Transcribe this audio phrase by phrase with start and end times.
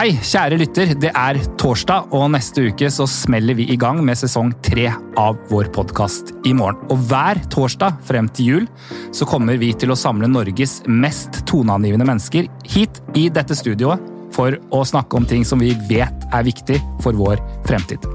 [0.00, 0.92] Hei, kjære lytter.
[0.96, 4.86] Det er torsdag, og neste uke så smeller vi i gang med sesong tre
[5.20, 6.78] av vår podkast I morgen.
[6.88, 8.68] Og hver torsdag frem til jul
[9.12, 14.00] så kommer vi til å samle Norges mest toneangivende mennesker hit i dette studioet
[14.32, 18.08] for å snakke om ting som vi vet er viktig for vår fremtid.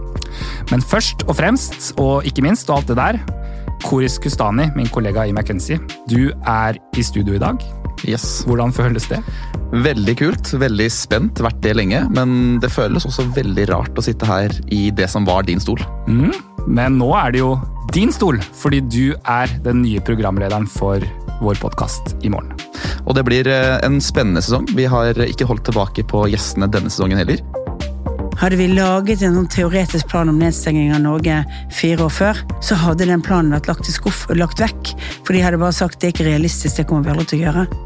[0.71, 3.21] Men først og fremst, og ikke minst og alt det der,
[3.85, 5.77] Koris Kustani, min kollega i McKenzie,
[6.09, 7.61] du er i studio i dag.
[8.09, 8.41] Yes.
[8.49, 9.21] Hvordan føles det?
[9.71, 10.51] Veldig kult.
[10.61, 11.41] Veldig spent.
[11.43, 12.03] Vært det lenge.
[12.13, 15.81] Men det føles også veldig rart å sitte her i det som var din stol.
[16.07, 16.33] Mm.
[16.67, 17.55] Men nå er det jo
[17.93, 21.03] din stol, fordi du er den nye programlederen for
[21.41, 22.55] vår podkast i morgen.
[23.05, 24.65] Og det blir eh, en spennende sesong.
[24.73, 27.43] Vi har ikke holdt tilbake på gjestene denne sesongen heller.
[28.35, 31.37] Hadde vi laget en sånn teoretisk plan om nedstenging av Norge
[31.71, 34.91] fire år før, så hadde den planen vært lagt i skuff og lagt vekk.
[35.23, 37.45] For de hadde bare sagt det er ikke realistisk, det kommer vi aldri til å
[37.45, 37.84] gjøre.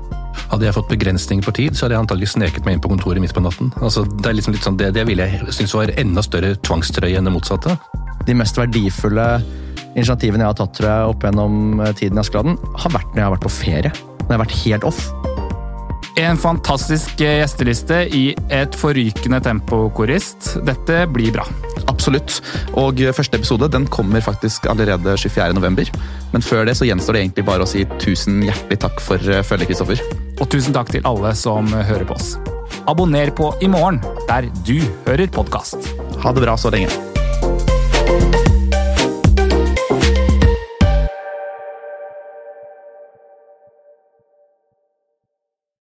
[0.49, 3.21] Hadde jeg fått begrensninger på tid, så hadde jeg antagelig sneket meg inn på kontoret
[3.21, 3.69] midt på natten.
[3.83, 7.19] Altså, det, er liksom litt sånn, det, det ville jeg synes var enda større tvangstrøye
[7.19, 7.77] enn det motsatte.
[8.25, 9.27] De mest verdifulle
[9.95, 13.27] initiativene jeg har tatt tror jeg, opp gjennom tiden i Askeladden, har vært når jeg
[13.27, 13.93] har vært på ferie.
[14.23, 15.03] Når jeg har vært helt off.
[16.19, 20.55] En fantastisk gjesteliste i et forrykende tempo, korist.
[20.67, 21.45] Dette blir bra.
[21.87, 22.41] Absolutt.
[22.79, 25.93] Og første episode den kommer faktisk allerede 24.11.
[26.33, 29.71] Men før det så gjenstår det egentlig bare å si tusen hjertelig takk for følget,
[29.71, 30.28] Kristoffer.
[30.39, 32.37] Og tusen takk til alle som hører på oss.
[32.89, 35.91] Abonner på I morgen, der du hører podkast.
[36.23, 36.89] Ha det bra så lenge.